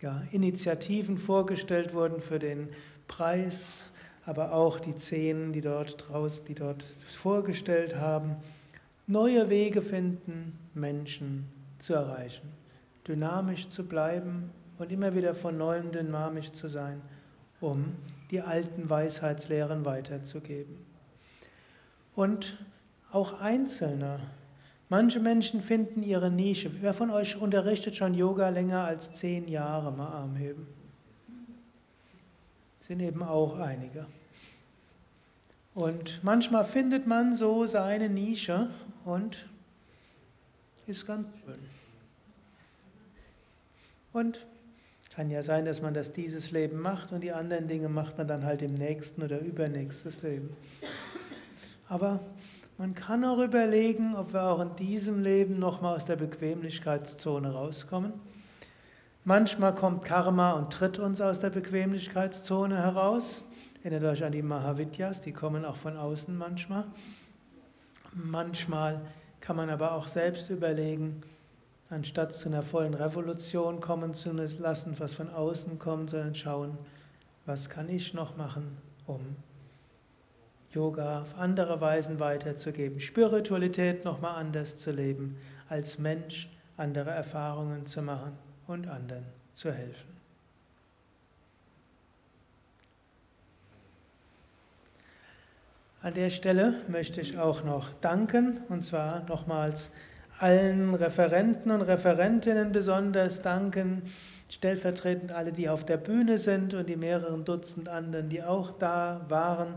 [0.00, 2.70] ja, Initiativen vorgestellt wurden für den
[3.06, 3.84] Preis,
[4.24, 8.36] aber auch die zehn, die dort draußen, die dort vorgestellt haben,
[9.06, 11.46] neue Wege finden, Menschen
[11.78, 12.48] zu erreichen,
[13.06, 17.02] dynamisch zu bleiben und immer wieder von neuem dynamisch zu sein,
[17.60, 17.94] um
[18.30, 20.78] die alten Weisheitslehren weiterzugeben.
[22.16, 22.56] Und
[23.14, 24.18] auch Einzelne.
[24.88, 26.70] Manche Menschen finden ihre Nische.
[26.82, 29.92] Wer von euch unterrichtet schon Yoga länger als zehn Jahre?
[29.92, 30.66] Mal Arm heben.
[32.80, 34.06] Sind eben auch einige.
[35.74, 38.68] Und manchmal findet man so seine Nische
[39.04, 39.48] und
[40.86, 41.58] ist ganz schön.
[44.12, 44.46] Und
[45.14, 48.26] kann ja sein, dass man das dieses Leben macht und die anderen Dinge macht man
[48.26, 50.56] dann halt im nächsten oder übernächstes Leben.
[51.88, 52.18] Aber
[52.76, 58.12] man kann auch überlegen, ob wir auch in diesem Leben nochmal aus der Bequemlichkeitszone rauskommen.
[59.24, 63.42] Manchmal kommt Karma und tritt uns aus der Bequemlichkeitszone heraus.
[63.82, 66.84] Erinnert euch an die Mahavidyas, die kommen auch von außen manchmal.
[68.12, 69.00] Manchmal
[69.40, 71.22] kann man aber auch selbst überlegen,
[71.90, 76.78] anstatt zu einer vollen Revolution kommen zu lassen, was von außen kommt, sondern schauen,
[77.46, 79.20] was kann ich noch machen, um
[80.74, 88.02] Yoga auf andere Weisen weiterzugeben, Spiritualität nochmal anders zu leben, als Mensch andere Erfahrungen zu
[88.02, 88.32] machen
[88.66, 90.14] und anderen zu helfen.
[96.02, 99.90] An der Stelle möchte ich auch noch danken, und zwar nochmals
[100.38, 104.02] allen Referenten und Referentinnen besonders danken,
[104.50, 109.24] stellvertretend alle, die auf der Bühne sind und die mehreren Dutzend anderen, die auch da
[109.28, 109.76] waren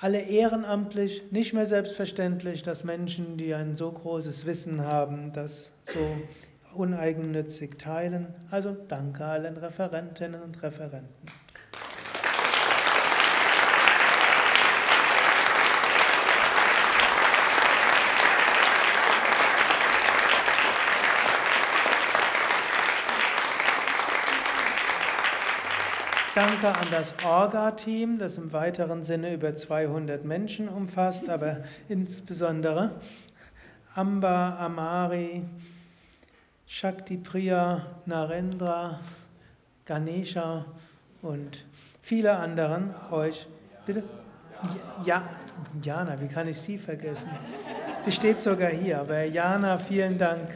[0.00, 5.98] alle ehrenamtlich, nicht mehr selbstverständlich, dass Menschen, die ein so großes Wissen haben, das so
[6.74, 8.28] uneigennützig teilen.
[8.50, 11.10] Also danke allen Referentinnen und Referenten.
[26.42, 31.58] Danke an das Orga-Team, das im weiteren Sinne über 200 Menschen umfasst, aber
[31.90, 32.92] insbesondere
[33.94, 35.42] Amba, Amari,
[36.64, 39.00] Shakti Priya, Narendra,
[39.84, 40.64] Ganesha
[41.20, 41.66] und
[42.00, 43.46] viele anderen euch.
[43.84, 44.02] Bitte?
[45.04, 45.28] Ja,
[45.82, 47.28] Jana, wie kann ich Sie vergessen?
[48.00, 50.54] Sie steht sogar hier, aber Jana, vielen Dank,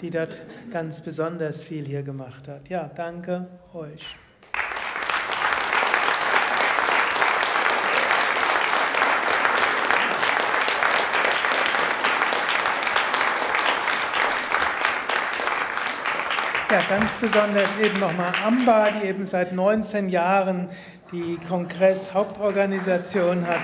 [0.00, 2.68] die dort ganz besonders viel hier gemacht hat.
[2.68, 4.16] Ja, danke euch.
[16.74, 20.68] Ja, ganz besonders eben nochmal Amba, die eben seit 19 Jahren
[21.12, 23.60] die Kongress-Hauptorganisation hat.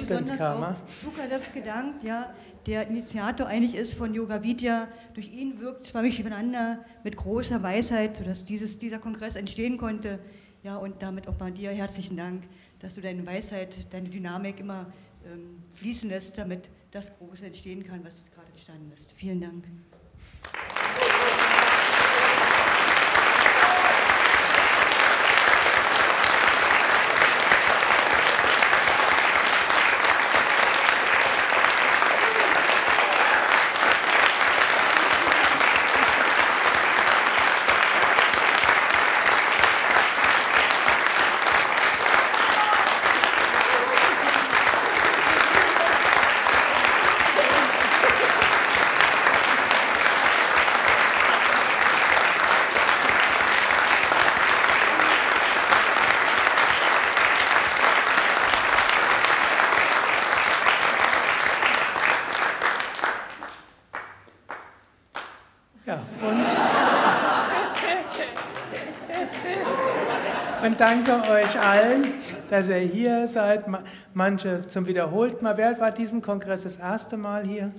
[0.00, 0.76] Instant Karma.
[1.02, 2.34] Sukadev gedankt, ja,
[2.66, 4.88] der Initiator eigentlich ist von Yoga Vidya.
[5.14, 10.18] Durch ihn wirkt zwar mich miteinander mit großer Weisheit, sodass dieses, dieser Kongress entstehen konnte.
[10.62, 12.42] Ja, und damit auch mal dir herzlichen Dank,
[12.80, 14.86] dass du deine Weisheit, deine Dynamik immer
[15.24, 19.12] ähm, fließen lässt, damit das Große entstehen kann, was jetzt gerade entstanden ist.
[19.12, 19.64] Vielen Dank.
[70.78, 72.04] Danke euch allen,
[72.50, 73.64] dass ihr hier seid.
[74.14, 75.56] Manche zum wiederholten Mal.
[75.56, 77.72] Wer war diesen Kongress das erste Mal hier?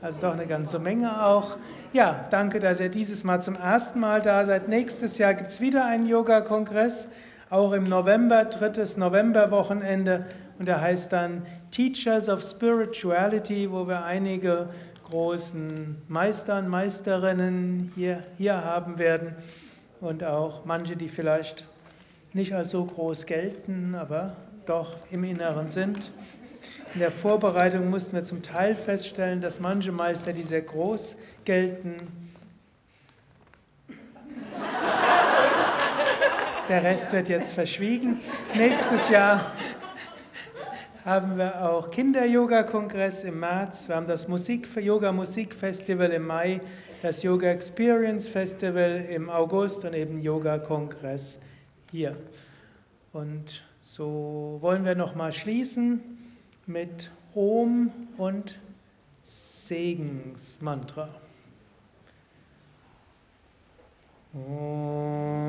[0.00, 1.56] Also doch eine ganze Menge auch.
[1.92, 4.68] Ja, danke, dass ihr dieses Mal zum ersten Mal da seid.
[4.68, 7.08] Nächstes Jahr gibt es wieder einen Yoga-Kongress,
[7.50, 10.26] auch im November, drittes Novemberwochenende.
[10.58, 14.68] Und der heißt dann Teachers of Spirituality, wo wir einige
[15.08, 19.34] großen Meister und Meisterinnen hier, hier haben werden
[20.00, 21.66] und auch manche, die vielleicht
[22.32, 26.10] nicht als so groß gelten, aber doch im Inneren sind.
[26.94, 31.96] In der Vorbereitung mussten wir zum Teil feststellen, dass manche Meister, die sehr groß gelten,
[36.68, 38.20] der Rest wird jetzt verschwiegen.
[38.54, 39.52] Nächstes Jahr
[41.04, 43.88] haben wir auch Kinder-Yoga-Kongress im März.
[43.88, 46.60] Wir haben das Musik Yoga-Musik-Festival im Mai,
[47.00, 51.38] das Yoga Experience Festival im August und eben Yoga-Kongress
[51.90, 52.16] hier.
[53.12, 56.00] Und so wollen wir nochmal schließen
[56.66, 58.58] mit Om und
[59.22, 61.08] Segensmantra.
[64.32, 65.47] Gehen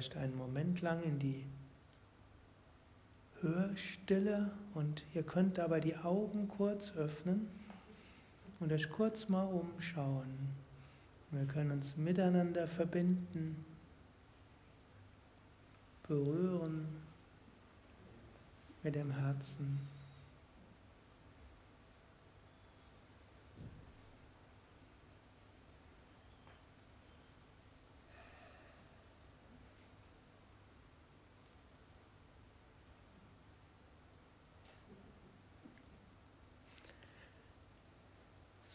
[0.00, 1.44] vielleicht einen Moment lang in die
[3.42, 7.48] Hörstille und ihr könnt dabei die Augen kurz öffnen
[8.60, 10.54] und euch kurz mal umschauen.
[11.32, 13.62] Wir können uns miteinander verbinden,
[16.08, 16.88] berühren
[18.82, 19.80] mit dem Herzen.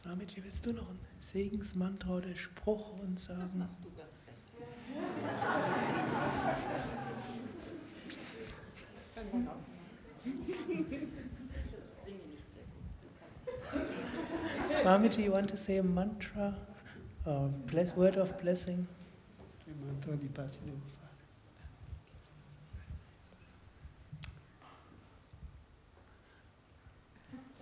[0.05, 3.41] Swamiji, willst du noch ein Segensmantra oder Spruch uns sagen?
[3.41, 4.45] Das machst du ganz best.
[14.67, 16.55] Swamiji, you want to say a mantra?
[17.25, 18.87] A bless, word of blessing?
[19.67, 20.59] Il mantra di pace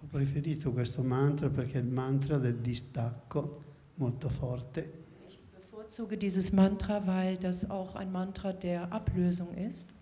[0.00, 3.62] Ho preferito questo mantra perché è il mantra del distacco
[3.94, 5.04] molto forte.
[5.28, 9.94] Ich bevorzuge dieses Mantra, weil das auch ein Mantra der Ablösung ist.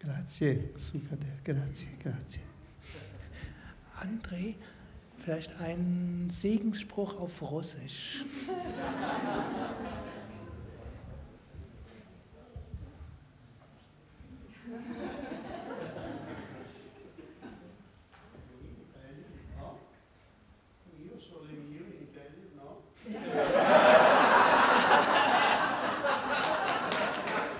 [0.00, 2.42] Grazie, Sukadev, grazie, grazie.
[4.00, 4.56] André,
[5.22, 8.24] vielleicht ein Segensspruch auf Russisch.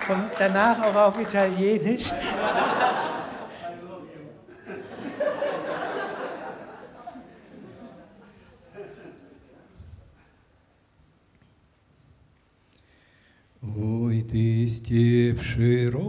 [0.08, 2.12] Und danach auch auf Italienisch.
[14.82, 16.02] вести в широкая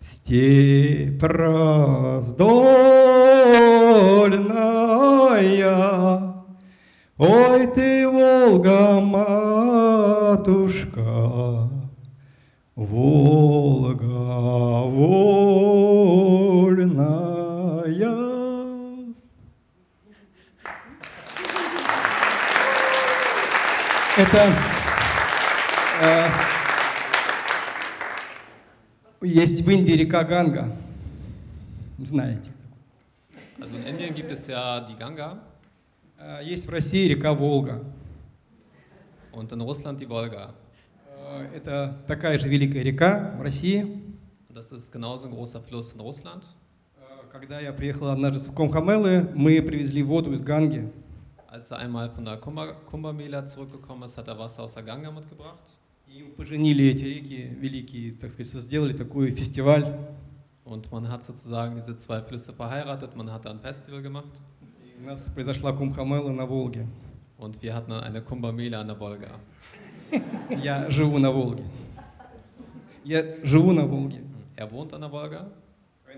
[0.00, 2.20] степь раздольная.
[7.18, 10.40] Ой ты, Волга, матушка,
[12.74, 14.49] Волга,
[24.20, 24.52] Это
[26.02, 26.28] э,
[29.22, 30.76] есть в Индии река Ганга,
[31.96, 32.50] знаете.
[33.58, 35.38] Also in Indien gibt es ja die Ganga.
[36.18, 37.82] Э, Есть в России река Волга.
[39.32, 40.50] Und in Russland die Wolga.
[41.06, 44.02] Э, Это такая же великая река в России.
[44.50, 46.44] Das ist genauso ein großer Fluss in Russland.
[46.98, 47.00] Э,
[47.32, 50.92] Когда я приехал однажды в Комхамелы, мы привезли воду из Ганги.
[51.49, 54.83] Als er einmal von der Kumbh Kumbh Mela zurückgekommen ist, hat er Wasser aus der
[54.83, 55.59] Ganga mitgebracht.
[56.07, 59.97] И поженили эти реки великие, так сказать, сделали такой фестиваль.
[60.63, 64.31] Und man hat sozusagen diese zwei Flüsse verheiratet, man hat da ein Festival gemacht.
[64.83, 66.87] И у нас произошла Кумхамела на Волге.
[67.37, 69.39] Und wir hatten dann eine Kumbh Mela an der Wolga.
[70.63, 71.63] Я живу на Волге.
[73.03, 74.21] Я живу на Волге.
[74.55, 75.47] Er wohnt an der Wolga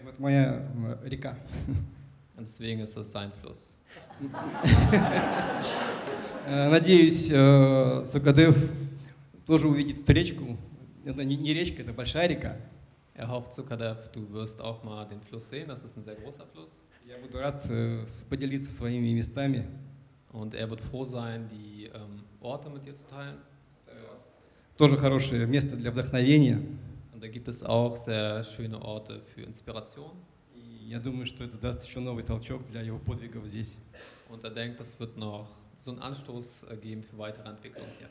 [0.04, 0.64] Вот моя
[1.02, 1.36] э, река.
[2.38, 3.78] und deswegen ist es sein Fluss.
[6.45, 8.57] Э, Надеюсь, э, Сукадев
[9.47, 10.57] тоже увидит эту речку.
[11.05, 12.57] Это не речка, это большая река.
[13.15, 15.69] Er hofft, Sukadev, du wirst auch mal den Fluss sehen.
[15.69, 16.83] Das ist ein sehr großer Fluss.
[17.07, 19.67] Я буду рад э, поделиться своими местами.
[20.33, 23.37] Und er wird froh sein, die ähm, Orte mit dir zu teilen.
[24.79, 26.61] Тоже хорошее место для вдохновения.
[27.13, 30.13] Und da gibt es auch sehr schöne Orte für Inspiration.
[30.92, 33.78] И я думаю, что это даст еще новый толчок для его подвигов здесь.
[34.30, 35.48] Und er denkt, das wird noch
[35.80, 38.10] so einen Anstoß äh, geben für weitere Entwicklung hier.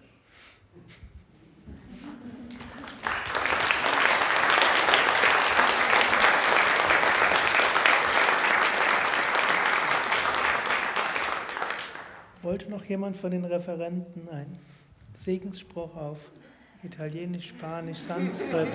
[12.43, 14.59] Wollte noch jemand von den Referenten einen
[15.12, 16.18] Segensspruch auf
[16.82, 18.68] Italienisch, Spanisch, Sanskrit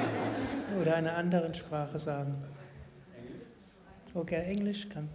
[0.80, 2.36] oder einer anderen Sprache sagen?
[4.17, 5.09] Okay, Englisch kann.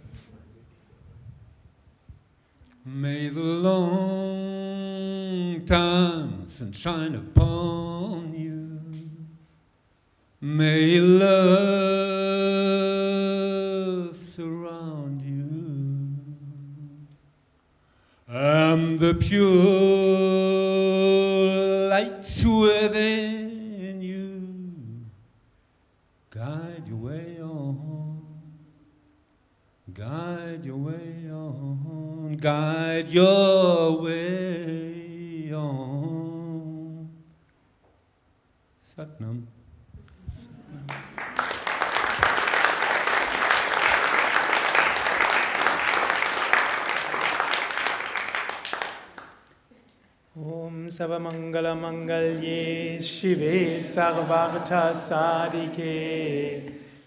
[2.84, 8.78] May the long time sunshine upon you.
[10.40, 11.26] May love
[14.16, 16.14] surround you.
[18.28, 19.48] And the pure
[21.88, 23.21] light within
[32.42, 37.08] guide your way on.
[38.82, 39.46] Satnam.
[50.34, 52.60] ॐ सर्वमङ्गलमङ्गल्ये
[53.06, 53.56] शिवे
[53.88, 55.96] सर्वार्थसारिके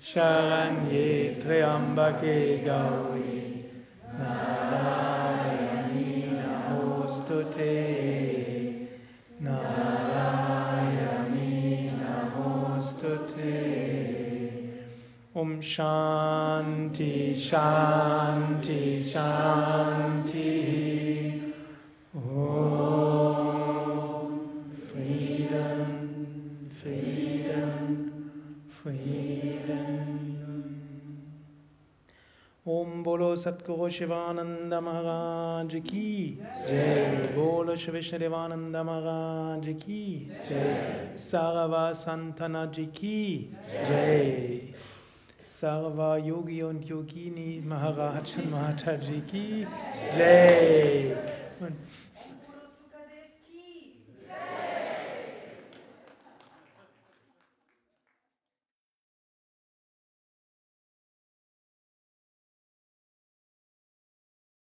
[0.10, 1.08] शरण्ये
[1.42, 3.15] त्र्यम्बके गौर
[17.36, 20.54] Shanti Shanti Shanti
[22.16, 23.40] Om
[24.88, 28.32] Frieden, Frieden,
[28.70, 30.06] Frieden.
[32.66, 42.68] Om Bolo Satguru Shivananda Maharaj Ki Jai Bolo Shri Vishnadevananda Maharaj Ki Jai Sarava Santana
[42.72, 43.50] Ji Ki
[43.88, 44.74] Jai
[45.56, 49.66] Sarva Yogi und Yogini Maharaj und Mataji Ki
[50.14, 51.16] Jai.
[51.62, 51.78] Und